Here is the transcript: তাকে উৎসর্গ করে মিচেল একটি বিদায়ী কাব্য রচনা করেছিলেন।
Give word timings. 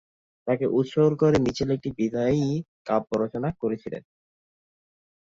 তাকে 0.47 0.65
উৎসর্গ 0.77 1.19
করে 1.21 1.37
মিচেল 1.39 1.69
একটি 1.71 1.89
বিদায়ী 1.97 2.47
কাব্য 2.87 3.09
রচনা 3.23 3.49
করেছিলেন। 3.61 4.03